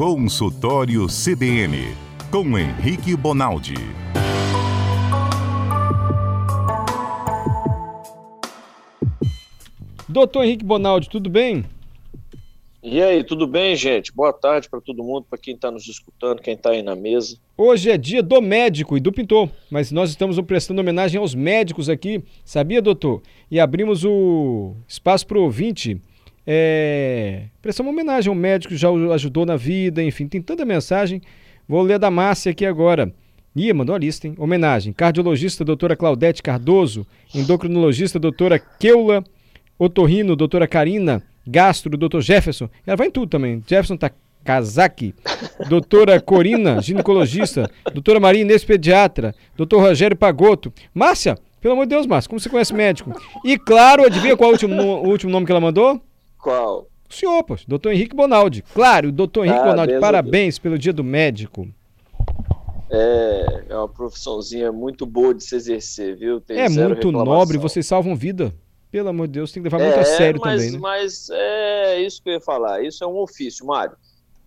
[0.00, 1.94] Consultório CBN,
[2.30, 3.74] com Henrique Bonaldi.
[10.08, 11.66] Doutor Henrique Bonaldi, tudo bem?
[12.82, 14.10] E aí, tudo bem, gente?
[14.10, 17.36] Boa tarde para todo mundo, para quem está nos escutando, quem está aí na mesa.
[17.54, 21.90] Hoje é dia do médico e do pintor, mas nós estamos prestando homenagem aos médicos
[21.90, 23.20] aqui, sabia, doutor?
[23.50, 26.00] E abrimos o espaço para o ouvinte.
[26.46, 27.44] É...
[27.60, 31.20] Prestamos homenagem ao médico que já o ajudou na vida, enfim, tem tanta mensagem.
[31.68, 33.12] Vou ler da Márcia aqui agora.
[33.54, 34.34] Ih, mandou a lista, hein?
[34.38, 34.92] Homenagem.
[34.92, 37.06] Cardiologista, doutora Claudete Cardoso.
[37.34, 39.24] Endocrinologista, doutora Keula
[39.78, 42.68] Otorrino, doutora Karina, Gastro, doutor Jefferson.
[42.86, 43.62] Ela vai em tudo também.
[43.66, 45.14] Jefferson Takazaki,
[45.68, 50.72] doutora Corina, ginecologista, doutora Maria Inês, pediatra, doutor Rogério Pagotto.
[50.92, 53.12] Márcia, pelo amor de Deus, Márcia, como você conhece médico?
[53.42, 56.00] E claro, adivinha qual é o último, o último nome que ela mandou?
[56.42, 56.88] Qual?
[57.08, 58.62] O senhor, pô, doutor Henrique Bonaldi.
[58.72, 61.68] Claro, doutor Henrique ah, Bonaldi, parabéns pelo dia do médico.
[62.88, 66.40] É, é uma profissãozinha muito boa de se exercer, viu?
[66.40, 67.24] Tem é muito reclamação.
[67.24, 68.54] nobre, vocês salvam vida.
[68.90, 70.78] Pelo amor de Deus, tem que levar muito é, a sério mas, também, né?
[70.78, 72.82] Mas é isso que eu ia falar.
[72.82, 73.96] Isso é um ofício, Mário.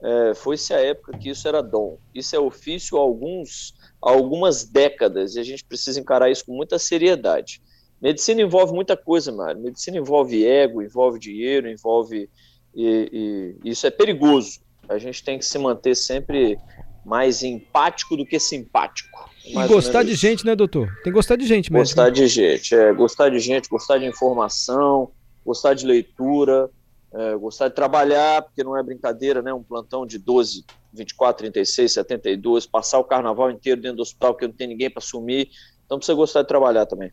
[0.02, 1.98] É, Foi-se a época que isso era dom.
[2.14, 6.78] Isso é ofício há alguns, algumas décadas e a gente precisa encarar isso com muita
[6.78, 7.62] seriedade.
[8.04, 9.62] Medicina envolve muita coisa, Mário.
[9.62, 12.30] Medicina envolve ego, envolve dinheiro, envolve.
[12.76, 14.60] E, e, isso é perigoso.
[14.90, 16.60] A gente tem que se manter sempre
[17.06, 19.30] mais empático do que simpático.
[19.46, 20.88] E gostar de gente, né, doutor?
[20.96, 21.86] Tem que gostar de gente mesmo.
[21.86, 22.92] Gostar de gente, é.
[22.92, 25.10] Gostar de gente, gostar de informação,
[25.46, 26.70] gostar de leitura,
[27.14, 29.54] é, gostar de trabalhar, porque não é brincadeira, né?
[29.54, 34.48] Um plantão de 12, 24, 36, 72, passar o carnaval inteiro dentro do hospital porque
[34.48, 35.50] não tem ninguém para assumir.
[35.86, 37.10] Então precisa gostar de trabalhar também.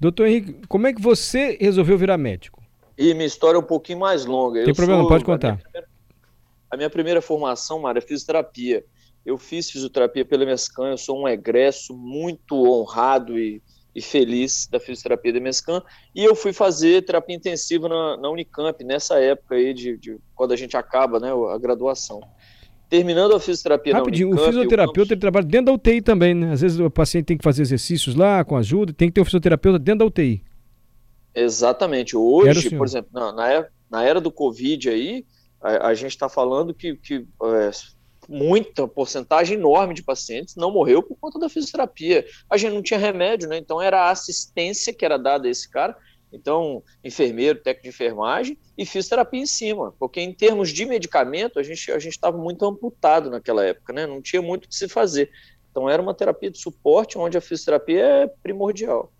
[0.00, 2.62] Doutor Henrique, como é que você resolveu virar médico?
[2.96, 4.60] E minha história é um pouquinho mais longa.
[4.60, 5.48] Tem Eu problema, sou, pode contar.
[5.48, 5.88] A minha, primeira,
[6.70, 8.82] a minha primeira formação, Mara, é fisioterapia.
[9.26, 13.62] Eu fiz fisioterapia pela Mescan, eu sou um egresso muito honrado e,
[13.94, 15.82] e feliz da fisioterapia da Mescan,
[16.14, 20.52] e eu fui fazer terapia intensiva na, na Unicamp, nessa época aí, de, de, quando
[20.52, 22.22] a gente acaba né, a graduação.
[22.90, 24.48] Terminando a fisioterapia Rapidinho, Unicamp...
[24.48, 26.52] o fisioterapeuta ele trabalha dentro da UTI também, né?
[26.52, 29.24] Às vezes o paciente tem que fazer exercícios lá, com ajuda, tem que ter um
[29.24, 30.42] fisioterapeuta dentro da UTI.
[31.32, 32.16] Exatamente.
[32.16, 35.24] Hoje, por exemplo, na, na, era, na era do Covid aí,
[35.62, 37.70] a, a gente está falando que, que é,
[38.28, 42.26] muita porcentagem enorme de pacientes não morreu por conta da fisioterapia.
[42.50, 43.56] A gente não tinha remédio, né?
[43.56, 45.96] Então era a assistência que era dada a esse cara.
[46.32, 51.62] Então, enfermeiro, técnico de enfermagem e fisioterapia em cima, porque em termos de medicamento a
[51.62, 54.06] gente a estava muito amputado naquela época, né?
[54.06, 55.30] Não tinha muito o que se fazer.
[55.70, 59.12] Então era uma terapia de suporte onde a fisioterapia é primordial.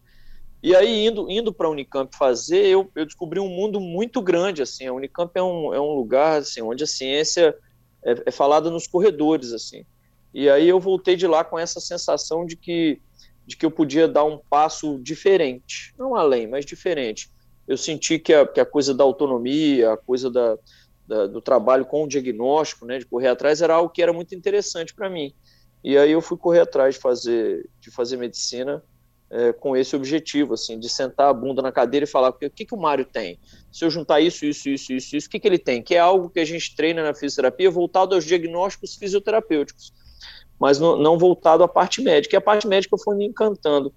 [0.62, 4.60] E aí, indo, indo para a Unicamp fazer, eu, eu descobri um mundo muito grande,
[4.60, 7.56] assim, a Unicamp é um, é um lugar, assim, onde a ciência
[8.04, 9.86] é, é falada nos corredores, assim.
[10.34, 13.00] E aí eu voltei de lá com essa sensação de que,
[13.50, 17.28] de que eu podia dar um passo diferente, não além, mas diferente.
[17.66, 20.56] Eu senti que a, que a coisa da autonomia, a coisa da,
[21.04, 24.36] da, do trabalho com o diagnóstico, né, de correr atrás, era algo que era muito
[24.36, 25.34] interessante para mim.
[25.82, 28.80] E aí eu fui correr atrás de fazer, de fazer medicina
[29.28, 32.48] é, com esse objetivo, assim, de sentar a bunda na cadeira e falar o que,
[32.50, 33.40] que, o Mário tem.
[33.72, 35.82] Se eu juntar isso, isso, isso, isso, isso, o que, que ele tem?
[35.82, 39.92] Que é algo que a gente treina na fisioterapia voltado aos diagnósticos fisioterapêuticos,
[40.60, 42.36] mas não, não voltado à parte médica.
[42.36, 43.92] E a parte médica foi me encantando.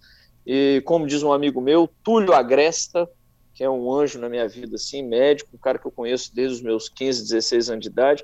[0.45, 3.07] E como diz um amigo meu, Túlio Agresta,
[3.53, 6.55] que é um anjo na minha vida, assim, médico, um cara que eu conheço desde
[6.55, 8.23] os meus 15, 16 anos de idade.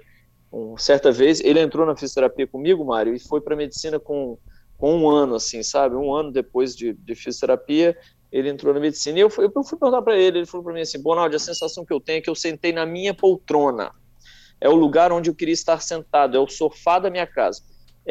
[0.52, 4.38] Um, certa vez, ele entrou na fisioterapia comigo, Mário, e foi para medicina com
[4.80, 5.96] com um ano, assim, sabe?
[5.96, 7.96] Um ano depois de, de fisioterapia,
[8.32, 9.20] ele entrou na medicina.
[9.20, 11.40] E eu fui, eu fui perguntar para ele, ele falou para mim assim, Bonaldi, a
[11.40, 13.92] sensação que eu tenho é que eu sentei na minha poltrona.
[14.62, 17.62] É o lugar onde eu queria estar sentado, é o sofá da minha casa.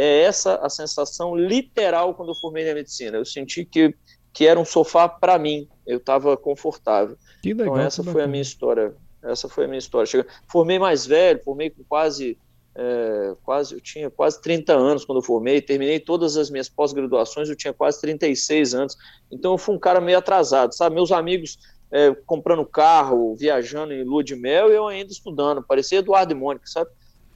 [0.00, 3.16] É essa a sensação literal quando eu formei na medicina.
[3.16, 3.92] Eu senti que,
[4.32, 7.16] que era um sofá para mim, eu estava confortável.
[7.42, 8.94] Que legal, então essa foi a minha história.
[9.20, 10.06] Essa foi a minha história.
[10.06, 12.39] Cheguei, formei mais velho, formei com quase
[12.77, 17.48] é, quase, eu tinha quase 30 anos quando eu formei, terminei todas as minhas pós-graduações,
[17.48, 18.97] eu tinha quase 36 anos,
[19.33, 20.95] então eu fui um cara meio atrasado, sabe?
[20.95, 21.59] Meus amigos
[21.91, 26.36] é, comprando carro, viajando em lua de mel e eu ainda estudando, parecia Eduardo e
[26.36, 26.89] Mônica, sabe?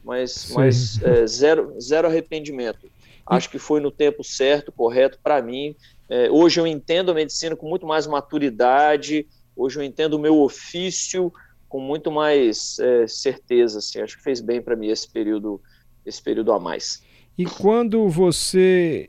[0.04, 2.90] Mas, mas é, zero, zero arrependimento.
[3.24, 5.76] Acho que foi no tempo certo, correto para mim.
[6.08, 9.26] É, hoje eu entendo a medicina com muito mais maturidade,
[9.56, 11.32] hoje eu entendo o meu ofício,
[11.68, 15.58] com muito mais é, certeza, assim, acho que fez bem para mim esse período,
[16.04, 17.02] esse período a mais.
[17.38, 19.08] E quando você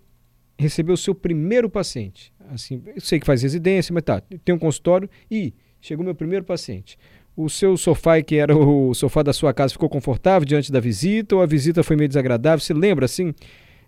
[0.57, 4.59] recebeu o seu primeiro paciente, assim, eu sei que faz residência, mas tá, tem um
[4.59, 6.97] consultório e chegou meu primeiro paciente.
[7.35, 11.35] O seu sofá, que era o sofá da sua casa, ficou confortável diante da visita
[11.35, 12.59] ou a visita foi meio desagradável?
[12.59, 13.33] Você lembra assim?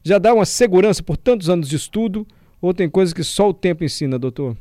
[0.03, 2.27] Já dá uma segurança por tantos anos de estudo
[2.61, 4.55] ou tem coisas que só o tempo ensina, doutor?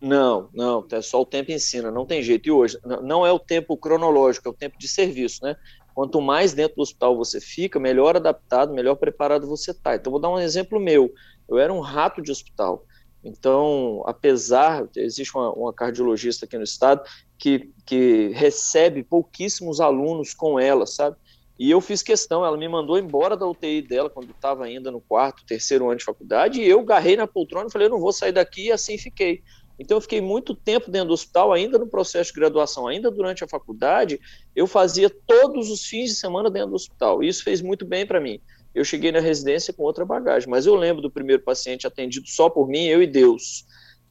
[0.00, 2.48] Não, não, é só o tempo ensina, não tem jeito.
[2.48, 5.54] E hoje, não é o tempo cronológico, é o tempo de serviço, né?
[5.94, 9.94] Quanto mais dentro do hospital você fica, melhor adaptado, melhor preparado você está.
[9.94, 11.12] Então, vou dar um exemplo meu.
[11.48, 12.84] Eu era um rato de hospital.
[13.24, 17.02] Então, apesar, existe uma, uma cardiologista aqui no estado
[17.38, 21.16] que, que recebe pouquíssimos alunos com ela, sabe?
[21.58, 25.00] E eu fiz questão, ela me mandou embora da UTI dela quando estava ainda no
[25.00, 28.12] quarto, terceiro ano de faculdade, e eu garrei na poltrona e falei, eu não vou
[28.12, 29.42] sair daqui, e assim fiquei.
[29.78, 33.44] Então eu fiquei muito tempo dentro do hospital, ainda no processo de graduação, ainda durante
[33.44, 34.20] a faculdade,
[34.56, 37.22] eu fazia todos os fins de semana dentro do hospital.
[37.22, 38.40] Isso fez muito bem para mim.
[38.74, 42.48] Eu cheguei na residência com outra bagagem, mas eu lembro do primeiro paciente atendido só
[42.48, 43.66] por mim, eu e Deus.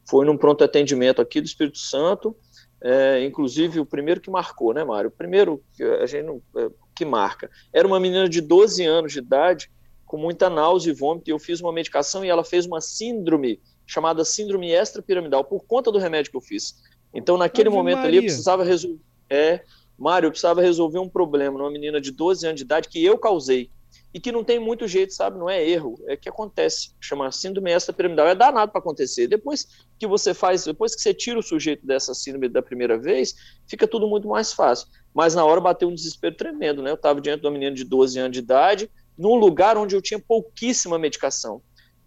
[0.08, 2.36] Foi num pronto atendimento aqui do Espírito Santo,
[2.84, 5.10] é, inclusive o primeiro que marcou, né, Mário?
[5.10, 7.50] O primeiro que a gente não, é, que marca.
[7.74, 9.72] Era uma menina de 12 anos de idade,
[10.06, 13.62] com muita náusea e vômito, e eu fiz uma medicação e ela fez uma síndrome
[13.86, 16.75] chamada síndrome extrapiramidal, por conta do remédio que eu fiz.
[17.13, 18.10] Então, naquele Ave momento Maria.
[18.10, 19.00] ali, eu precisava resolver.
[19.30, 19.63] É,
[19.98, 23.18] Mário, eu precisava resolver um problema numa menina de 12 anos de idade que eu
[23.18, 23.69] causei.
[24.13, 25.38] E que não tem muito jeito, sabe?
[25.38, 26.91] Não é erro, é que acontece.
[26.99, 28.27] Chama síndrome extrapiramidal.
[28.27, 29.27] É danado para acontecer.
[29.27, 29.67] Depois
[29.97, 33.35] que você faz, depois que você tira o sujeito dessa síndrome da primeira vez,
[33.67, 34.88] fica tudo muito mais fácil.
[35.13, 36.91] Mas na hora bateu um desespero tremendo, né?
[36.91, 40.01] Eu estava diante de uma menina de 12 anos de idade, num lugar onde eu
[40.01, 41.61] tinha pouquíssima medicação.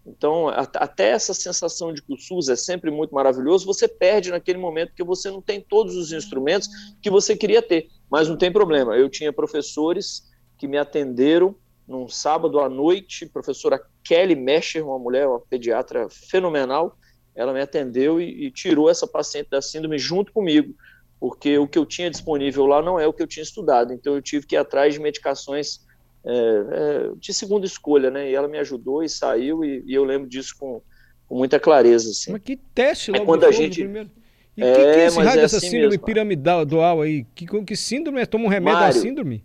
[0.05, 4.59] Então, até essa sensação de que o SUS é sempre muito maravilhoso, você perde naquele
[4.59, 6.69] momento que você não tem todos os instrumentos
[7.01, 7.87] que você queria ter.
[8.09, 8.95] Mas não tem problema.
[8.95, 11.55] Eu tinha professores que me atenderam
[11.87, 16.97] num sábado à noite, professora Kelly Mescher, uma mulher, uma pediatra fenomenal,
[17.35, 20.73] ela me atendeu e, e tirou essa paciente da síndrome junto comigo,
[21.19, 23.93] porque o que eu tinha disponível lá não é o que eu tinha estudado.
[23.93, 25.81] Então, eu tive que ir atrás de medicações
[26.25, 28.31] é, é, de segunda escolha, né?
[28.31, 30.81] E ela me ajudou e saiu, e, e eu lembro disso com,
[31.27, 32.09] com, muita clareza.
[32.09, 32.31] Assim.
[32.31, 33.81] Mas que teste logo é quando a gente...
[33.81, 34.09] primeiro?
[34.57, 37.01] E o é, que, que, é esse raio é dessa assim síndrome mesmo, piramidal dual
[37.01, 37.25] aí?
[37.35, 38.25] Que, que síndrome é?
[38.25, 39.43] Toma um remédio Mário, da síndrome?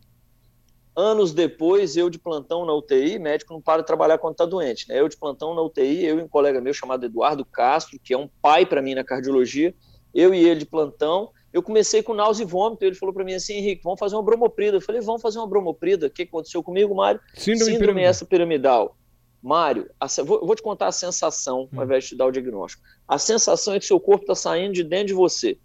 [0.97, 4.89] Anos depois, eu de plantão na UTI, médico não para de trabalhar quando está doente.
[4.89, 5.01] Né?
[5.01, 8.19] Eu de plantão na UTI, eu e um colega meu chamado Eduardo Castro, que é
[8.19, 9.75] um pai para mim na cardiologia,
[10.13, 12.85] eu e ele de plantão, eu comecei com náusea e vômito.
[12.85, 14.77] Ele falou para mim assim: Henrique, vamos fazer uma bromoprida.
[14.77, 16.07] Eu falei: vamos fazer uma bromoprida.
[16.07, 17.21] O que aconteceu comigo, Mário?
[17.35, 18.97] Síndrome, Síndrome essa piramidal.
[19.43, 21.79] Mário, a, vou, vou, te contar a sensação, hum.
[21.79, 22.83] ao invés de te dar o diagnóstico.
[23.09, 25.59] A sensação é que seu corpo está saindo de dentro de você.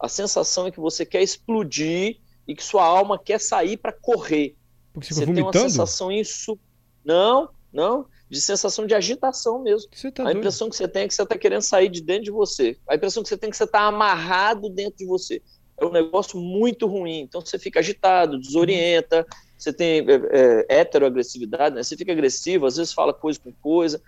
[0.00, 4.56] A sensação é que você quer explodir e que sua alma quer sair para correr.
[4.98, 6.58] Porque você, você tem uma sensação isso.
[7.04, 9.90] Não, não de sensação de agitação mesmo.
[10.12, 12.30] Tá a impressão que você tem é que você está querendo sair de dentro de
[12.30, 12.76] você.
[12.86, 15.40] A impressão que você tem é que você está amarrado dentro de você.
[15.78, 17.20] É um negócio muito ruim.
[17.20, 21.82] Então você fica agitado, desorienta, você tem é, é, heteroagressividade, né?
[21.82, 24.00] você fica agressivo, às vezes fala coisa com coisa.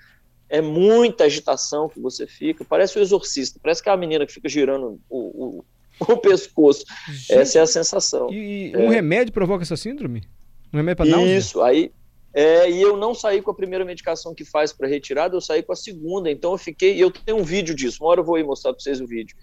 [0.49, 2.65] É muita agitação que você fica.
[2.65, 5.65] Parece o exorcista, parece que é a menina que fica girando o, o,
[6.13, 6.85] o pescoço.
[7.09, 8.29] Gente, essa é a sensação.
[8.31, 8.97] E, um é.
[8.97, 10.25] remédio provoca essa síndrome?
[10.73, 11.37] Um remédio para náusea?
[11.37, 11.93] Isso, aí
[12.33, 15.63] é, e eu não saí com a primeira medicação que faz para retirada, eu saí
[15.63, 16.31] com a segunda.
[16.31, 18.03] Então eu fiquei, e eu tenho um vídeo disso.
[18.03, 19.37] Uma hora eu vou mostrar para vocês o vídeo.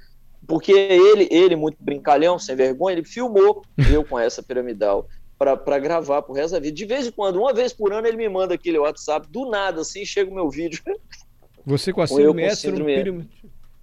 [0.48, 5.08] Porque ele, ele muito brincalhão, sem vergonha, ele filmou eu com essa piramidal
[5.38, 6.76] para gravar pro resto da vida.
[6.76, 9.82] De vez em quando, uma vez por ano, ele me manda aquele WhatsApp, do nada,
[9.82, 10.82] assim, chega o meu vídeo.
[11.66, 13.30] Você com a síndrome, com síndrome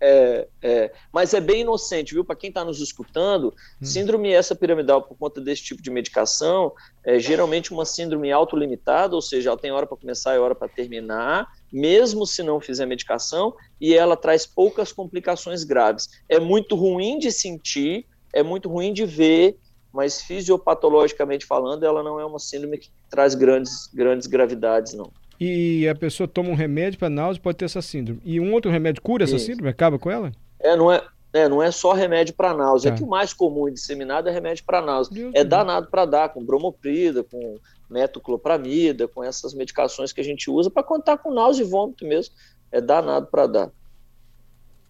[0.01, 2.25] é, é, mas é bem inocente, viu?
[2.25, 3.85] Para quem está nos escutando, hum.
[3.85, 6.73] síndrome essa piramidal por conta desse tipo de medicação
[7.05, 10.69] é geralmente uma síndrome autolimitada, ou seja, ela tem hora para começar e hora para
[10.69, 16.09] terminar, mesmo se não fizer medicação, e ela traz poucas complicações graves.
[16.29, 19.59] É muito ruim de sentir, é muito ruim de ver,
[19.93, 25.11] mas fisiopatologicamente falando, ela não é uma síndrome que traz grandes, grandes gravidades, não
[25.45, 28.21] e a pessoa toma um remédio para náusea, pode ter essa síndrome.
[28.25, 29.69] E um outro remédio cura essa síndrome?
[29.69, 30.33] Acaba com ela?
[30.61, 32.91] É, não é, é, não é só remédio para náusea.
[32.91, 32.95] Tá.
[32.95, 35.13] É que o mais comum e disseminado é remédio para náusea.
[35.13, 35.49] Deus é Deus.
[35.49, 37.59] danado para dar, com bromoprida, com
[37.91, 42.35] metoclopramida, com essas medicações que a gente usa para contar com náusea e vômito mesmo.
[42.71, 43.71] É danado para dar.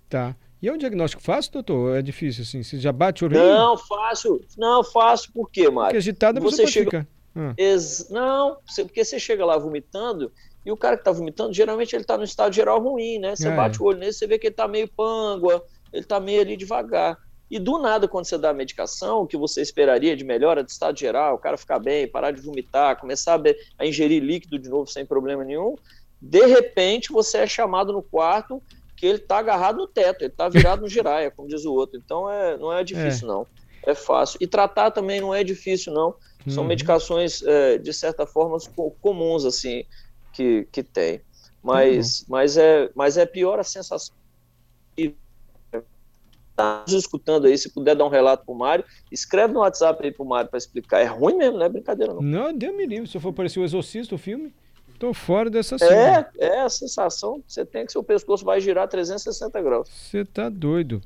[0.08, 0.36] Tá.
[0.62, 1.98] E é um diagnóstico fácil, doutor?
[1.98, 2.62] É difícil, assim?
[2.62, 3.36] Você já bate o rim?
[3.36, 4.40] Não, fácil.
[4.56, 5.30] Não, fácil.
[5.32, 5.88] Por quê, Mário?
[5.88, 7.00] Porque agitada você, você chega...
[7.02, 7.13] Ficar.
[7.36, 7.54] Hum.
[8.10, 10.32] Não, porque você chega lá vomitando
[10.64, 13.36] e o cara que está vomitando, geralmente ele está no estado geral ruim, né?
[13.36, 13.54] Você é.
[13.54, 16.56] bate o olho nele, você vê que ele está meio pângua, ele está meio ali
[16.56, 17.18] devagar.
[17.50, 20.70] E do nada, quando você dá a medicação, o que você esperaria de melhora de
[20.70, 23.42] estado geral, o cara ficar bem, parar de vomitar, começar a,
[23.78, 25.76] a ingerir líquido de novo sem problema nenhum,
[26.20, 28.62] de repente você é chamado no quarto
[28.96, 32.00] que ele está agarrado no teto, ele está virado no giraia, como diz o outro.
[32.02, 33.32] Então é, não é difícil, é.
[33.32, 33.46] não.
[33.86, 34.38] é fácil.
[34.40, 36.14] E tratar também não é difícil, não.
[36.48, 36.68] São uhum.
[36.68, 38.58] medicações, é, de certa forma,
[39.00, 39.84] comuns, assim,
[40.32, 41.20] que, que tem.
[41.62, 42.26] Mas, uhum.
[42.28, 44.14] mas, é, mas é pior a sensação.
[46.56, 50.24] Tá escutando aí, se puder dar um relato pro Mário, escreve no WhatsApp aí pro
[50.24, 51.00] Mário para explicar.
[51.00, 52.22] É ruim mesmo, não é brincadeira, não.
[52.22, 53.08] Não, deu me livre.
[53.08, 54.54] Se eu for parecer o Exorcista, o filme,
[54.98, 56.30] tô fora dessa cena.
[56.38, 57.42] É, é a sensação.
[57.48, 59.88] Você tem que seu pescoço vai girar 360 graus.
[59.88, 61.00] Você tá doido.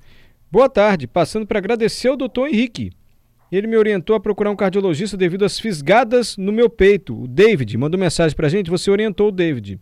[0.50, 2.92] Boa tarde, passando para agradecer ao doutor Henrique.
[3.50, 7.22] Ele me orientou a procurar um cardiologista devido às fisgadas no meu peito.
[7.22, 9.80] O David mandou mensagem para a gente, você orientou o David.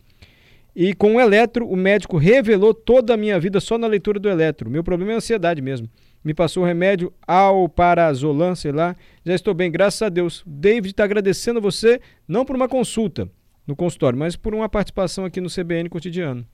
[0.74, 4.28] E com o eletro, o médico revelou toda a minha vida só na leitura do
[4.28, 4.70] eletro.
[4.70, 5.88] Meu problema é ansiedade mesmo.
[6.22, 8.94] Me passou o remédio Alparazolam, sei lá.
[9.24, 10.44] Já estou bem, graças a Deus.
[10.46, 13.28] David está agradecendo a você, não por uma consulta
[13.66, 16.46] no consultório, mas por uma participação aqui no CBN Cotidiano.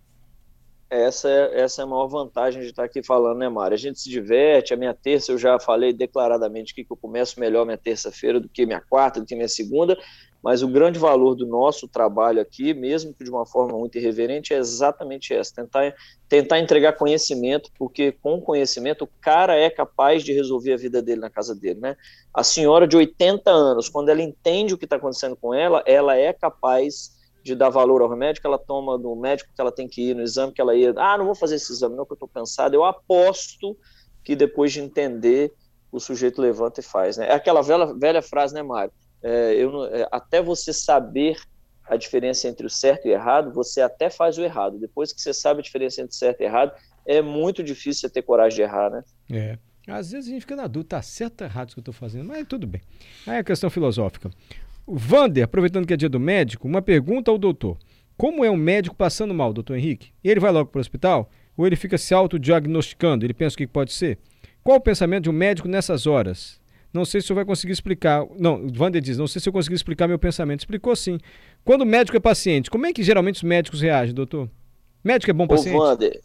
[0.92, 3.74] Essa é, essa é a maior vantagem de estar aqui falando, né, Mário?
[3.74, 4.74] A gente se diverte.
[4.74, 8.66] A minha terça, eu já falei declaradamente que eu começo melhor minha terça-feira do que
[8.66, 9.96] minha quarta, do que minha segunda.
[10.42, 14.52] Mas o grande valor do nosso trabalho aqui, mesmo que de uma forma muito irreverente,
[14.52, 15.94] é exatamente essa: tentar,
[16.28, 21.22] tentar entregar conhecimento, porque com conhecimento o cara é capaz de resolver a vida dele
[21.22, 21.96] na casa dele, né?
[22.34, 26.18] A senhora de 80 anos, quando ela entende o que está acontecendo com ela, ela
[26.18, 29.88] é capaz de dar valor ao remédio que ela toma no médico que ela tem
[29.88, 30.92] que ir, no exame que ela ia.
[30.96, 32.74] Ah, não vou fazer esse exame, não, que eu estou cansado.
[32.74, 33.76] Eu aposto
[34.22, 35.52] que depois de entender,
[35.90, 37.16] o sujeito levanta e faz.
[37.16, 37.26] Né?
[37.28, 38.92] É aquela velha, velha frase, né, Mário?
[39.22, 41.36] É, eu, é, até você saber
[41.88, 44.78] a diferença entre o certo e o errado, você até faz o errado.
[44.78, 46.72] Depois que você sabe a diferença entre certo e errado,
[47.04, 49.04] é muito difícil você ter coragem de errar, né?
[49.30, 49.58] É.
[49.88, 51.94] Às vezes a gente fica na dúvida, tá certo ou errado o que eu estou
[51.94, 52.80] fazendo, mas tudo bem.
[53.26, 54.30] Aí é a questão filosófica.
[54.86, 57.78] Vander, aproveitando que é dia do médico, uma pergunta ao doutor.
[58.16, 60.12] Como é um médico passando mal, doutor Henrique?
[60.22, 61.30] Ele vai logo para o hospital?
[61.56, 63.24] Ou ele fica se autodiagnosticando?
[63.24, 64.18] Ele pensa o que pode ser?
[64.62, 66.60] Qual o pensamento de um médico nessas horas?
[66.92, 68.24] Não sei se o senhor vai conseguir explicar.
[68.38, 70.60] Não, o Vander diz, não sei se eu consegui explicar meu pensamento.
[70.60, 71.18] Explicou sim.
[71.64, 74.50] Quando o médico é paciente, como é que geralmente os médicos reagem, doutor?
[75.02, 75.76] Médico é bom paciente?
[75.76, 76.20] Ô, Vander,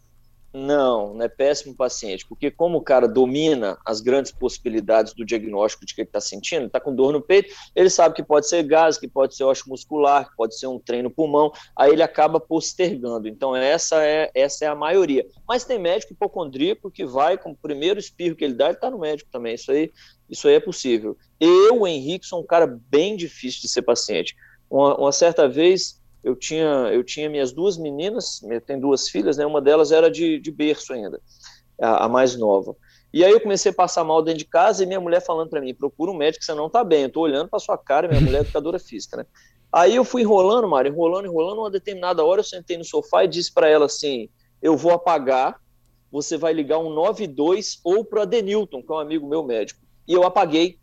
[0.58, 5.86] não, não é péssimo paciente, porque como o cara domina as grandes possibilidades do diagnóstico
[5.86, 8.64] de que ele está sentindo, está com dor no peito, ele sabe que pode ser
[8.64, 12.40] gás, que pode ser osso muscular, que pode ser um treino pulmão, aí ele acaba
[12.40, 13.28] postergando.
[13.28, 15.26] Então essa é essa é a maioria.
[15.48, 18.90] Mas tem médico hipocondríaco que vai com o primeiro espirro que ele dá, ele está
[18.90, 19.56] no médico também.
[19.56, 19.92] Isso aí,
[20.30, 21.18] isso aí é possível.
[21.40, 24.36] Eu, Henrique, sou um cara bem difícil de ser paciente.
[24.70, 29.38] Uma, uma certa vez eu tinha, eu tinha minhas duas meninas, eu tenho duas filhas,
[29.38, 29.46] né?
[29.46, 31.22] Uma delas era de, de berço ainda,
[31.82, 32.76] a, a, mais nova.
[33.14, 35.62] E aí eu comecei a passar mal dentro de casa e minha mulher falando para
[35.62, 37.04] mim, procura um médico, você não tá bem.
[37.04, 39.26] Eu tô olhando para sua cara, minha mulher é educadora física, né?
[39.72, 41.60] Aí eu fui enrolando, Mário, enrolando, enrolando.
[41.60, 44.30] Uma determinada hora eu sentei no sofá e disse para ela assim:
[44.62, 45.62] eu vou apagar,
[46.12, 49.80] você vai ligar um 92 ou para Denilton, que é um amigo meu médico.
[50.06, 50.78] E eu apaguei.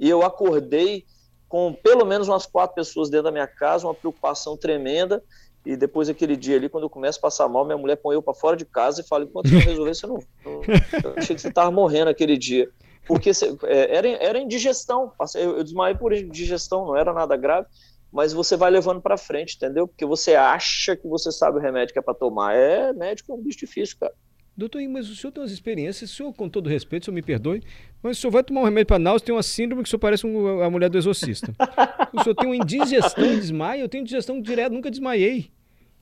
[0.00, 1.04] E eu acordei
[1.48, 5.22] com pelo menos umas quatro pessoas dentro da minha casa, uma preocupação tremenda.
[5.64, 8.22] E depois daquele dia ali, quando eu começo a passar mal, minha mulher põe eu
[8.22, 10.18] para fora de casa e fala: enquanto você não resolver, você não.
[11.04, 12.70] Eu achei que você estava morrendo aquele dia.
[13.06, 13.30] Porque
[13.64, 15.12] é, era, era indigestão.
[15.34, 17.66] Eu, eu desmaiei por indigestão, não era nada grave.
[18.10, 19.86] Mas você vai levando para frente, entendeu?
[19.86, 22.54] Porque você acha que você sabe o remédio que é para tomar.
[22.54, 24.14] É médico é um bicho difícil, cara.
[24.58, 27.22] Doutor, mas o senhor tem umas experiências, o senhor, com todo respeito, o senhor me
[27.22, 27.62] perdoe,
[28.02, 30.00] mas o senhor vai tomar um remédio para náusea, tem uma síndrome que o senhor
[30.00, 31.54] parece um, a mulher do exorcista.
[32.12, 35.52] o senhor tem uma indigestão e desmaio, eu tenho indigestão direto, nunca desmaiei.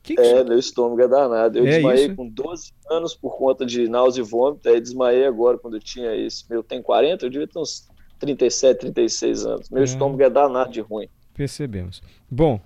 [0.03, 0.47] Que que é, senhor...
[0.47, 1.59] meu estômago é danado.
[1.59, 2.17] Eu é desmaiei isso?
[2.17, 6.15] com 12 anos por conta de náusea e vômito, aí desmaiei agora quando eu tinha
[6.15, 6.47] isso.
[6.49, 7.87] Eu tenho 40, eu devia ter uns
[8.19, 9.69] 37, 36 anos.
[9.69, 9.85] Meu é.
[9.85, 11.11] estômago é danado de ruim.
[11.35, 12.03] Percebemos.
[12.31, 12.59] Bom,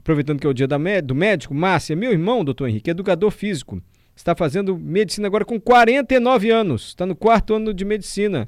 [0.00, 3.30] aproveitando que é o dia da, do médico, Márcia, meu irmão, doutor Henrique, é educador
[3.30, 3.80] físico
[4.28, 8.46] está fazendo medicina agora com 49 anos, está no quarto ano de medicina.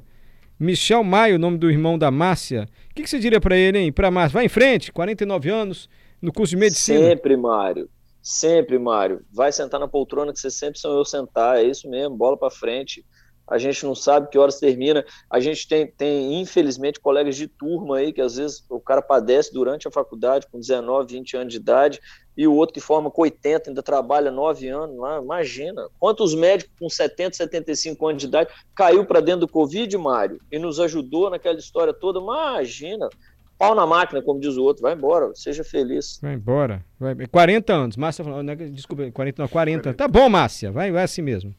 [0.59, 2.69] Michel Maio, nome do irmão da Márcia.
[2.91, 3.91] O que, que você diria para ele, hein?
[3.91, 5.89] Para Márcia, vai em frente, 49 anos,
[6.21, 6.99] no curso de medicina.
[6.99, 7.89] Sempre, Mário.
[8.21, 9.25] Sempre, Mário.
[9.33, 11.57] Vai sentar na poltrona que você sempre sonhou sentar.
[11.57, 13.03] É isso mesmo, bola para frente
[13.51, 15.03] a gente não sabe que horas termina.
[15.29, 19.51] A gente tem, tem, infelizmente, colegas de turma aí que às vezes o cara padece
[19.53, 21.99] durante a faculdade com 19, 20 anos de idade,
[22.35, 25.21] e o outro que forma com 80 ainda trabalha 9 anos lá.
[25.21, 25.87] Imagina.
[25.99, 30.57] Quantos médicos com 70, 75 anos de idade caiu para dentro do Covid, Mário, e
[30.57, 32.19] nos ajudou naquela história toda?
[32.19, 33.09] Imagina.
[33.57, 36.17] Pau na máquina, como diz o outro, vai embora, seja feliz.
[36.19, 36.83] Vai embora.
[36.99, 37.15] Vai...
[37.27, 37.95] 40 anos.
[37.95, 39.93] Márcia falou, né, desculpa, 40, não, 40.
[39.93, 41.53] Tá bom, Márcia, vai, vai assim mesmo.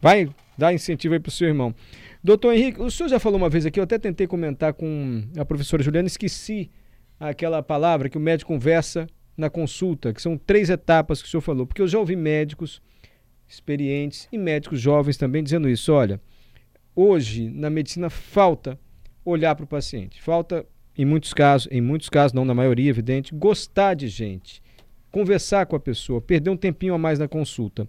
[0.00, 1.72] Vai dar incentivo aí para o seu irmão.
[2.22, 5.44] Doutor Henrique, o senhor já falou uma vez aqui, eu até tentei comentar com a
[5.44, 6.68] professora Juliana, esqueci
[7.20, 9.06] aquela palavra que o médico conversa
[9.36, 12.80] na consulta, que são três etapas que o senhor falou, porque eu já ouvi médicos
[13.48, 15.92] experientes e médicos jovens também dizendo isso.
[15.92, 16.20] Olha,
[16.94, 18.78] hoje na medicina falta
[19.24, 20.22] olhar para o paciente.
[20.22, 20.64] Falta,
[20.96, 24.62] em muitos casos, em muitos casos, não na maioria, evidente, gostar de gente,
[25.10, 27.86] conversar com a pessoa, perder um tempinho a mais na consulta.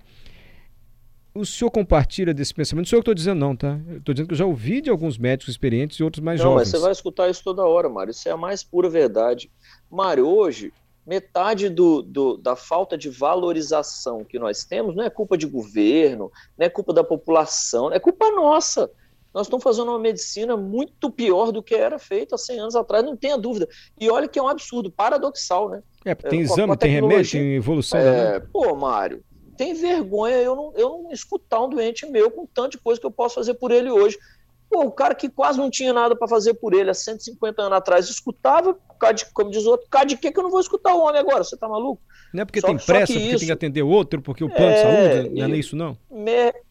[1.34, 2.86] O senhor compartilha desse pensamento?
[2.86, 3.80] Não sou eu que estou dizendo, não, tá?
[3.98, 6.56] Estou dizendo que eu já ouvi de alguns médicos experientes e outros mais não, jovens.
[6.56, 8.10] Não, mas você vai escutar isso toda hora, Mário.
[8.10, 9.52] Isso é a mais pura verdade.
[9.88, 10.74] Mário, hoje,
[11.08, 16.30] metade do, do, da falta de valorização que nós temos não é culpa de governo,
[16.58, 18.92] não é culpa da população, é culpa nossa.
[19.34, 23.06] Nós estamos fazendo uma medicina muito pior do que era feita há 100 anos atrás,
[23.06, 23.70] não tenha dúvida.
[24.00, 25.82] E olha que é um absurdo, paradoxal, né?
[26.04, 28.00] É, tem é, exame, tem remédio, tem evolução.
[28.00, 29.24] É, pô, Mário,
[29.56, 33.12] tem vergonha eu não, eu não escutar um doente meu com tanta coisa que eu
[33.12, 34.18] posso fazer por ele hoje.
[34.70, 37.78] Pô, o cara que quase não tinha nada para fazer por ele há 150 anos
[37.78, 38.78] atrás escutava,
[39.16, 41.22] de, como diz o outro, cara de que que eu não vou escutar o homem
[41.22, 41.44] agora?
[41.44, 42.02] Você tá maluco?
[42.34, 44.72] Não é porque só, tem pressa, porque isso, tem que atender outro, porque o plano
[44.72, 45.98] é, de saúde, não é isso não?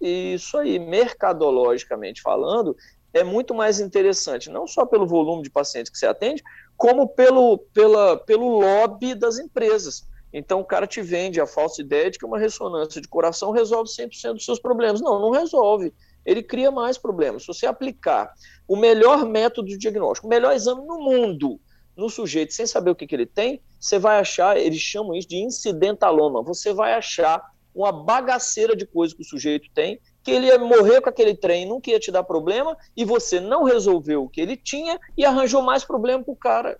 [0.01, 2.77] Isso aí, mercadologicamente falando,
[3.15, 6.43] é muito mais interessante, não só pelo volume de pacientes que você atende,
[6.77, 10.07] como pelo, pela, pelo lobby das empresas.
[10.33, 13.91] Então o cara te vende a falsa ideia de que uma ressonância de coração resolve
[13.91, 15.01] 100% dos seus problemas.
[15.01, 15.95] Não, não resolve.
[16.27, 17.43] Ele cria mais problemas.
[17.43, 18.35] Se você aplicar
[18.67, 21.61] o melhor método de diagnóstico, o melhor exame no mundo
[21.97, 25.29] no sujeito sem saber o que, que ele tem, você vai achar, eles chamam isso
[25.29, 26.43] de incidentaloma.
[26.43, 27.43] Você vai achar
[27.75, 31.67] uma bagaceira de coisas que o sujeito tem, que ele ia morrer com aquele trem,
[31.67, 35.63] nunca ia te dar problema, e você não resolveu o que ele tinha e arranjou
[35.63, 36.79] mais problema para o cara.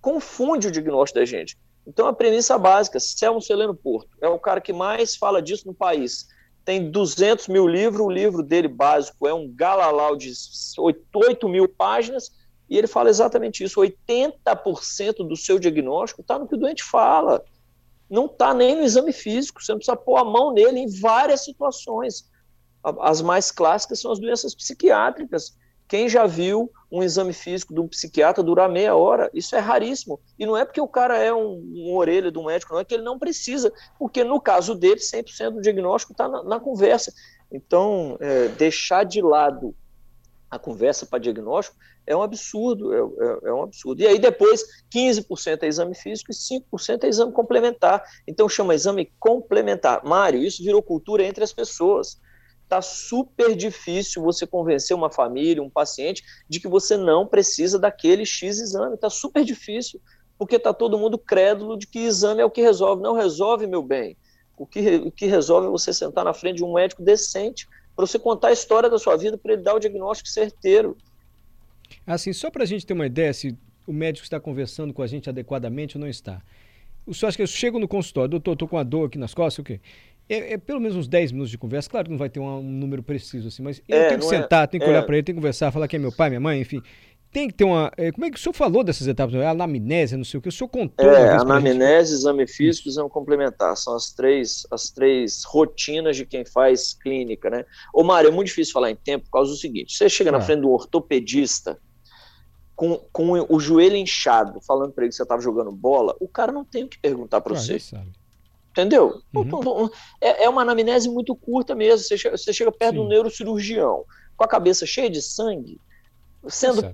[0.00, 1.58] Confunde o diagnóstico da gente.
[1.86, 5.74] Então, a premissa básica, Selmo Celeno Porto, é o cara que mais fala disso no
[5.74, 6.26] país.
[6.64, 10.32] Tem 200 mil livros, o livro dele básico é um galalau de
[10.78, 12.32] 8 mil páginas,
[12.68, 17.44] e ele fala exatamente isso: 80% do seu diagnóstico está no que o doente fala.
[18.08, 22.30] Não está nem no exame físico, você precisa pôr a mão nele em várias situações.
[22.82, 25.56] As mais clássicas são as doenças psiquiátricas,
[25.88, 29.28] quem já viu um exame físico de um psiquiatra durar meia hora?
[29.34, 30.20] Isso é raríssimo.
[30.38, 32.94] E não é porque o cara é um, um orelha do médico, não é que
[32.94, 37.12] ele não precisa, porque no caso dele, 100% do diagnóstico está na, na, conversa.
[37.50, 39.74] Então, é, deixar de lado
[40.48, 44.00] a conversa para diagnóstico é um absurdo, é, é, é, um absurdo.
[44.00, 44.62] E aí depois,
[44.94, 48.04] 15% é exame físico e 5% é exame complementar.
[48.26, 50.04] Então chama exame complementar.
[50.04, 52.20] Mário, isso virou cultura entre as pessoas.
[52.74, 58.26] Está super difícil você convencer uma família, um paciente, de que você não precisa daquele
[58.26, 58.96] X exame.
[58.96, 60.00] Está super difícil,
[60.36, 63.00] porque está todo mundo crédulo de que exame é o que resolve.
[63.00, 64.16] Não resolve, meu bem.
[64.58, 68.04] O que, o que resolve é você sentar na frente de um médico decente para
[68.04, 70.96] você contar a história da sua vida, para ele dar o diagnóstico certeiro.
[72.04, 73.56] Assim, só para a gente ter uma ideia se
[73.86, 76.42] o médico está conversando com a gente adequadamente ou não está.
[77.06, 79.32] O senhor acha que eu chego no consultório, doutor, estou com a dor aqui nas
[79.32, 79.80] costas, o quê?
[80.28, 81.88] É, é, pelo menos uns 10 minutos de conversa.
[81.88, 84.26] Claro que não vai ter um, um número preciso assim, mas eu é, tenho que
[84.26, 85.02] sentar, é, tenho que olhar é.
[85.02, 86.82] para ele, tenho que conversar, falar que é meu pai, minha mãe, enfim.
[87.30, 87.90] Tem que ter uma.
[87.96, 89.34] É, como é que o senhor falou dessas etapas?
[89.34, 90.48] É anamnésia, não sei o que.
[90.48, 91.04] O senhor contou.
[91.04, 93.76] É, anamnese, exame físico e exame complementar.
[93.76, 97.64] São as três, as três rotinas de quem faz clínica, né?
[97.92, 100.40] Ô, Mário, é muito difícil falar em tempo por causa do seguinte: você chega na
[100.40, 101.76] frente do ortopedista
[102.76, 106.52] com, com o joelho inchado, falando para ele que você estava jogando bola, o cara
[106.52, 107.80] não tem o que perguntar para ah, você.
[107.80, 108.12] Sabe.
[108.74, 109.22] Entendeu?
[109.32, 109.88] Uhum.
[110.20, 111.98] É, é, uma anamnese muito curta mesmo.
[111.98, 113.02] Você chega, você chega perto Sim.
[113.02, 114.04] do neurocirurgião
[114.36, 115.80] com a cabeça cheia de sangue,
[116.48, 116.92] sendo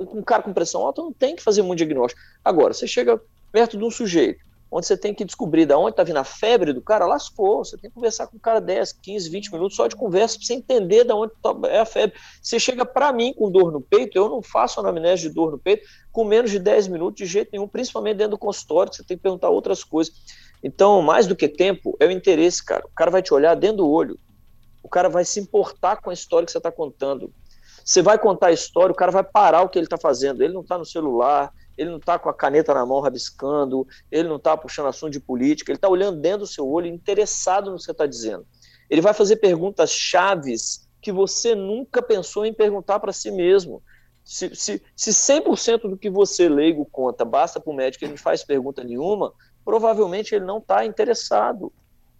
[0.00, 2.18] um cara com pressão alta, não tem que fazer muito diagnóstico.
[2.42, 3.20] Agora, você chega
[3.52, 4.42] perto de um sujeito
[4.74, 7.64] onde você tem que descobrir de onde está vindo a febre do cara, lascou.
[7.64, 10.46] Você tem que conversar com o cara 10, 15, 20 minutos só de conversa para
[10.46, 12.18] você entender de onde tá, é a febre.
[12.42, 15.58] Você chega para mim com dor no peito, eu não faço anamnese de dor no
[15.58, 19.04] peito com menos de 10 minutos de jeito nenhum, principalmente dentro do consultório, que você
[19.04, 20.12] tem que perguntar outras coisas.
[20.64, 22.86] Então, mais do que tempo, é o interesse, cara.
[22.86, 24.18] O cara vai te olhar dentro do olho.
[24.82, 27.30] O cara vai se importar com a história que você está contando.
[27.84, 30.42] Você vai contar a história, o cara vai parar o que ele está fazendo.
[30.42, 34.26] Ele não está no celular, ele não está com a caneta na mão rabiscando, ele
[34.26, 37.76] não está puxando assunto de política, ele está olhando dentro do seu olho, interessado no
[37.76, 38.46] que você está dizendo.
[38.88, 43.82] Ele vai fazer perguntas chaves que você nunca pensou em perguntar para si mesmo.
[44.24, 48.18] Se, se, se 100% do que você leigo conta basta para o médico ele não
[48.18, 49.30] faz pergunta nenhuma,
[49.64, 51.72] provavelmente ele não está interessado.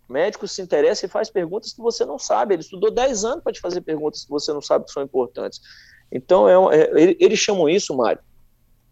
[0.08, 2.54] O médico se interessa e faz perguntas que você não sabe.
[2.54, 5.60] Ele estudou 10 anos para te fazer perguntas que você não sabe que são importantes.
[6.10, 8.22] Então, é, é, eles chamam isso, Mário,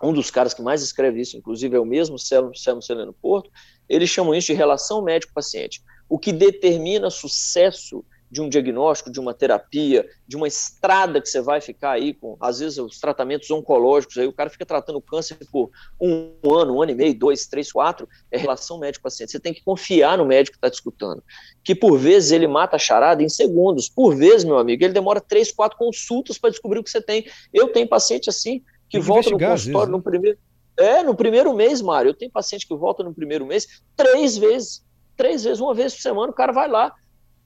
[0.03, 3.51] um dos caras que mais escreve isso, inclusive, é o mesmo Selmo, Selmo Celeno Porto,
[3.89, 5.83] eles chamam isso de relação médico-paciente.
[6.09, 11.43] O que determina sucesso de um diagnóstico, de uma terapia, de uma estrada que você
[11.43, 15.37] vai ficar aí com, às vezes, os tratamentos oncológicos, aí o cara fica tratando câncer
[15.53, 19.33] por um ano, um ano e meio, dois, três, quatro, é relação médico-paciente.
[19.33, 21.23] Você tem que confiar no médico que está escutando,
[21.63, 25.21] que por vezes ele mata a charada em segundos, por vezes, meu amigo, ele demora
[25.21, 27.27] três, quatro consultas para descobrir o que você tem.
[27.53, 29.85] Eu tenho paciente assim, que volta no consultório vezes, né?
[29.85, 30.39] no primeiro...
[30.75, 34.83] É, no primeiro mês, Mário, eu tenho paciente que volta no primeiro mês três vezes,
[35.19, 36.95] três vezes, uma vez por semana, o cara vai lá,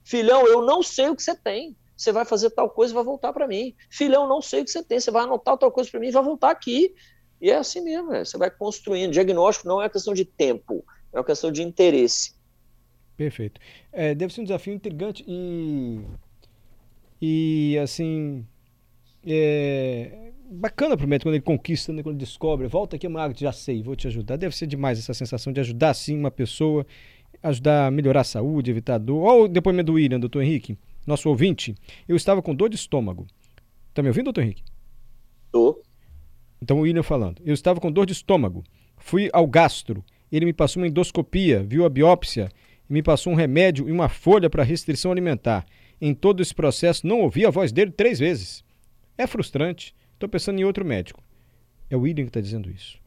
[0.07, 1.75] Filhão, eu não sei o que você tem.
[1.93, 3.75] Você vai fazer tal coisa e vai voltar para mim.
[3.89, 5.01] Filhão, não sei o que você tem.
[5.01, 6.95] Você vai anotar tal coisa para mim e vai voltar aqui.
[7.41, 8.23] E é assim mesmo, né?
[8.23, 9.11] você vai construindo.
[9.11, 12.33] Diagnóstico não é questão de tempo, é uma questão de interesse.
[13.17, 13.59] Perfeito.
[13.91, 16.01] É, deve ser um desafio intrigante e,
[17.21, 18.47] e assim,
[19.25, 23.51] é bacana o médico quando ele conquista, né, quando ele descobre, volta aqui, Marcos, já
[23.51, 24.37] sei, vou te ajudar.
[24.37, 26.85] Deve ser demais essa sensação de ajudar, sim, uma pessoa
[27.41, 29.23] ajudar a melhorar a saúde, evitar dor.
[29.23, 31.75] Olha o depoimento do William, doutor Henrique, nosso ouvinte.
[32.07, 33.27] Eu estava com dor de estômago.
[33.89, 34.63] Está me ouvindo, doutor Henrique?
[35.45, 35.81] Estou.
[36.61, 37.41] Então o William falando.
[37.45, 38.63] Eu estava com dor de estômago.
[38.97, 40.03] Fui ao gastro.
[40.31, 42.49] Ele me passou uma endoscopia, viu a biópsia
[42.89, 45.65] e me passou um remédio e uma folha para restrição alimentar.
[45.99, 48.63] Em todo esse processo, não ouvi a voz dele três vezes.
[49.17, 49.95] É frustrante.
[50.13, 51.23] Estou pensando em outro médico.
[51.89, 52.99] É o William que está dizendo isso.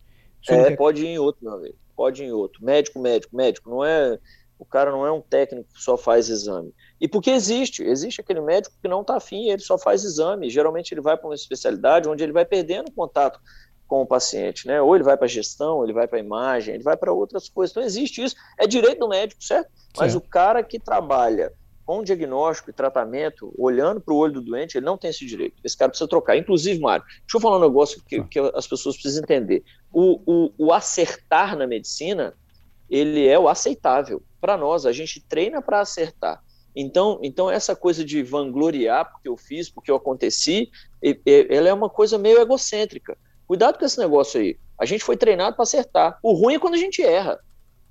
[0.48, 2.64] é, pode ir em outro, meu amigo pode em outro.
[2.64, 3.68] Médico, médico, médico.
[3.68, 4.18] Não é
[4.58, 6.74] o cara não é um técnico que só faz exame.
[6.98, 10.48] E porque existe, existe aquele médico que não está afim, ele só faz exame.
[10.48, 13.38] Geralmente ele vai para uma especialidade onde ele vai perdendo contato
[13.86, 14.80] com o paciente, né?
[14.80, 17.72] Ou ele vai para gestão, ele vai para imagem, ele vai para outras coisas.
[17.72, 19.70] Então existe isso, é direito do médico, certo?
[19.98, 21.52] Mas o cara que trabalha
[21.90, 25.56] com diagnóstico e tratamento, olhando para o olho do doente, ele não tem esse direito.
[25.64, 26.36] Esse cara precisa trocar.
[26.36, 29.64] Inclusive, Mário, deixa eu falar um negócio que, que as pessoas precisam entender.
[29.92, 32.32] O, o, o acertar na medicina,
[32.88, 34.22] ele é o aceitável.
[34.40, 36.40] Para nós, a gente treina para acertar.
[36.76, 40.70] Então, então, essa coisa de vangloriar porque eu fiz, porque eu aconteci,
[41.48, 43.18] ela é uma coisa meio egocêntrica.
[43.48, 44.56] Cuidado com esse negócio aí.
[44.78, 46.20] A gente foi treinado para acertar.
[46.22, 47.40] O ruim é quando a gente erra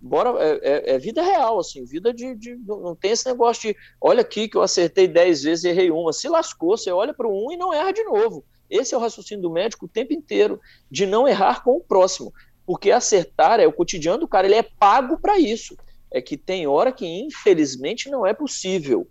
[0.01, 3.77] bora é, é, é, vida real, assim, vida de, de, Não tem esse negócio de
[3.99, 6.13] olha aqui que eu acertei 10 vezes e errei uma.
[6.13, 8.45] Se lascou, você olha para um e não erra de novo.
[8.69, 10.59] Esse é o raciocínio do médico o tempo inteiro,
[10.89, 12.31] de não errar com o próximo.
[12.65, 15.75] Porque acertar é o cotidiano do cara, ele é pago para isso.
[16.12, 19.07] É que tem hora que, infelizmente, não é possível.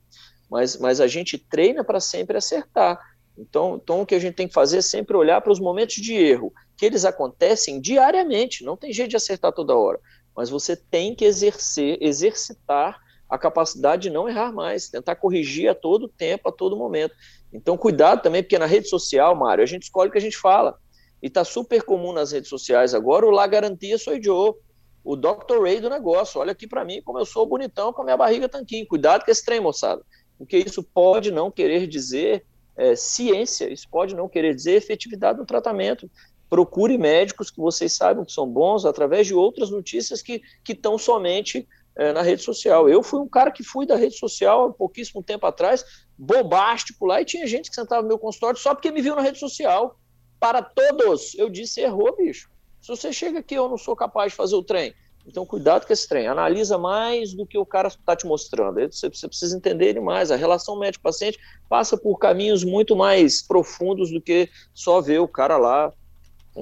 [0.48, 2.98] Mas, mas a gente treina para sempre acertar.
[3.36, 5.96] Então, então, o que a gente tem que fazer é sempre olhar para os momentos
[5.96, 10.00] de erro, que eles acontecem diariamente, não tem jeito de acertar toda hora
[10.38, 15.74] mas você tem que exercer, exercitar a capacidade de não errar mais, tentar corrigir a
[15.74, 17.12] todo tempo, a todo momento.
[17.52, 20.36] Então, cuidado também, porque na rede social, Mário, a gente escolhe o que a gente
[20.36, 20.78] fala.
[21.20, 24.54] E está super comum nas redes sociais agora o La Garantia Sou Joe,
[25.02, 25.60] o Dr.
[25.60, 26.40] Ray do negócio.
[26.40, 28.86] Olha aqui para mim como eu sou bonitão com a minha barriga tanquinho.
[28.86, 30.02] Cuidado com esse trem, moçada.
[30.38, 32.46] Porque isso pode não querer dizer
[32.76, 36.08] é, ciência, isso pode não querer dizer efetividade no tratamento
[36.48, 41.68] procure médicos que vocês saibam que são bons através de outras notícias que estão somente
[41.98, 42.88] é, na rede social.
[42.88, 45.84] Eu fui um cara que fui da rede social há pouquíssimo tempo atrás,
[46.16, 49.22] bobástico lá, e tinha gente que sentava no meu consultório só porque me viu na
[49.22, 49.98] rede social.
[50.38, 52.48] Para todos, eu disse, errou, bicho.
[52.80, 54.94] Se você chega aqui, eu não sou capaz de fazer o trem.
[55.26, 56.26] Então, cuidado com esse trem.
[56.26, 58.80] Analisa mais do que o cara está te mostrando.
[58.80, 60.30] Você, você precisa entender ele mais.
[60.30, 65.58] A relação médico-paciente passa por caminhos muito mais profundos do que só ver o cara
[65.58, 65.92] lá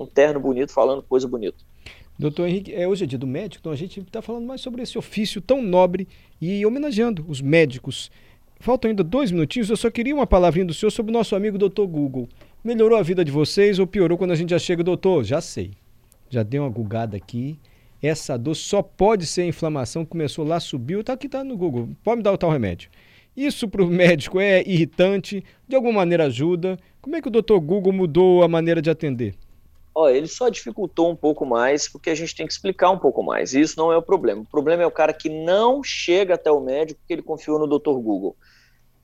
[0.02, 1.58] um terno bonito falando coisa bonita.
[2.18, 4.82] Doutor Henrique, é, hoje é dia do médico, então a gente está falando mais sobre
[4.82, 6.08] esse ofício tão nobre
[6.40, 8.10] e homenageando os médicos.
[8.58, 11.58] Faltam ainda dois minutinhos, eu só queria uma palavrinha do senhor sobre o nosso amigo
[11.58, 12.26] doutor Google.
[12.64, 15.24] Melhorou a vida de vocês ou piorou quando a gente já chega, doutor?
[15.24, 15.72] Já sei.
[16.30, 17.58] Já deu uma gugada aqui.
[18.02, 21.90] Essa dor só pode ser inflamação, começou lá, subiu, tá aqui, tá no Google.
[22.02, 22.90] Pode me dar o tal remédio.
[23.36, 26.78] Isso para o médico é irritante, de alguma maneira ajuda.
[27.02, 29.34] Como é que o doutor Google mudou a maneira de atender?
[29.98, 33.22] Ó, ele só dificultou um pouco mais porque a gente tem que explicar um pouco
[33.22, 33.54] mais.
[33.54, 34.42] E isso não é o problema.
[34.42, 37.66] O problema é o cara que não chega até o médico porque ele confiou no
[37.66, 37.98] Dr.
[37.98, 38.36] Google.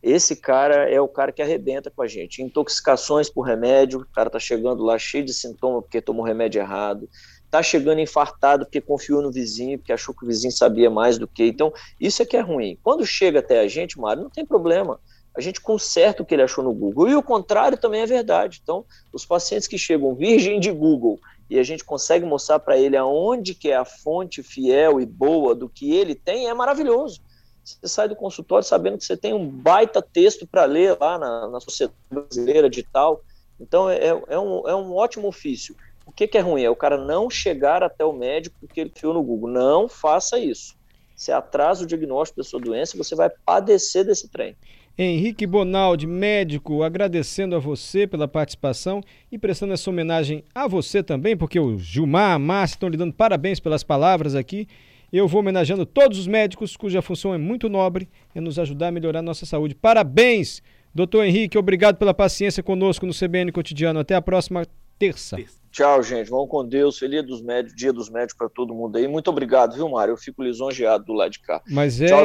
[0.02, 2.42] Esse cara é o cara que arrebenta com a gente.
[2.42, 7.09] Intoxicações por remédio, o cara tá chegando lá cheio de sintoma porque tomou remédio errado.
[7.50, 11.26] Tá chegando infartado porque confiou no vizinho, porque achou que o vizinho sabia mais do
[11.26, 11.46] que.
[11.46, 12.78] Então, isso é que é ruim.
[12.83, 15.00] Quando chega até a gente, Mário, não tem problema
[15.37, 17.09] a gente conserta o que ele achou no Google.
[17.09, 18.61] E o contrário também é verdade.
[18.62, 21.18] Então, os pacientes que chegam virgem de Google
[21.49, 25.55] e a gente consegue mostrar para ele aonde que é a fonte fiel e boa
[25.55, 27.21] do que ele tem, é maravilhoso.
[27.64, 31.49] Você sai do consultório sabendo que você tem um baita texto para ler lá na,
[31.49, 33.23] na Sociedade Brasileira Digital.
[33.61, 35.77] Então, é, é, um, é um ótimo ofício.
[36.05, 36.64] O que, que é ruim?
[36.64, 39.49] É o cara não chegar até o médico porque ele criou no Google.
[39.49, 40.75] Não faça isso.
[41.14, 44.57] Você atrasa o diagnóstico da sua doença, você vai padecer desse trem.
[44.96, 51.37] Henrique Bonaldi, médico, agradecendo a você pela participação e prestando essa homenagem a você também,
[51.37, 54.68] porque o Gilmar, a Márcia estão lhe dando parabéns pelas palavras aqui.
[55.12, 58.92] Eu vou homenageando todos os médicos cuja função é muito nobre, é nos ajudar a
[58.92, 59.74] melhorar a nossa saúde.
[59.74, 60.62] Parabéns,
[60.94, 64.00] doutor Henrique, obrigado pela paciência conosco no CBN Cotidiano.
[64.00, 64.66] Até a próxima
[64.98, 65.37] terça.
[65.72, 66.28] Tchau, gente.
[66.28, 66.98] Vão com Deus.
[66.98, 69.08] Feliz dos médicos, dia dos médicos para todo mundo aí.
[69.08, 70.12] Muito obrigado, viu, Mário?
[70.12, 71.62] Eu fico lisonjeado do lado de cá.
[71.66, 72.24] Mas é, Tchau,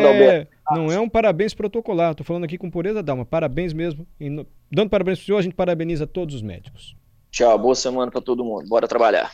[0.71, 2.11] não é um parabéns protocolar.
[2.11, 3.25] Estou falando aqui com pureza d'alma.
[3.25, 4.05] Parabéns mesmo.
[4.19, 4.29] E
[4.69, 6.95] dando parabéns para o senhor, a gente parabeniza todos os médicos.
[7.31, 8.67] Tchau, boa semana para todo mundo.
[8.67, 9.31] Bora trabalhar.